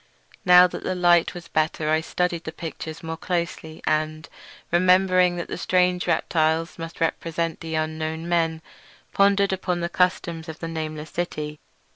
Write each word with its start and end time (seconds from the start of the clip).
Now 0.45 0.65
that 0.65 0.81
the 0.81 0.95
light 0.95 1.35
was 1.35 1.47
better 1.47 1.91
I 1.91 2.01
studied 2.01 2.45
the 2.45 2.51
pictures 2.51 3.03
more 3.03 3.17
closely, 3.17 3.83
and, 3.85 4.27
remembering 4.71 5.35
that 5.35 5.47
the 5.47 5.59
strange 5.59 6.07
reptiles 6.07 6.79
must 6.79 6.99
represent 6.99 7.59
the 7.59 7.75
unknown 7.75 8.27
men, 8.27 8.63
pondered 9.13 9.53
upon 9.53 9.81
the 9.81 9.89
customs 9.89 10.49
of 10.49 10.57
the 10.57 10.67
nameless 10.67 11.11
city. 11.11 11.59